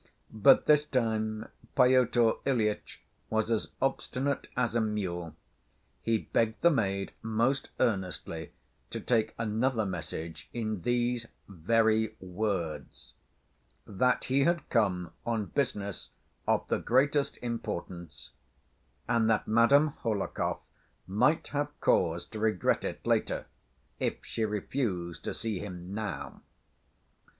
[0.33, 5.35] But this time Pyotr Ilyitch was as obstinate as a mule.
[6.01, 8.51] He begged the maid most earnestly
[8.89, 13.13] to take another message in these very words:
[13.85, 16.09] "That he had come on business
[16.47, 18.31] of the greatest importance,
[19.07, 20.61] and that Madame Hohlakov
[21.05, 23.45] might have cause to regret it later,
[23.99, 26.41] if she refused to see him now."